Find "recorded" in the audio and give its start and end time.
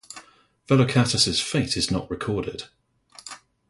2.09-2.63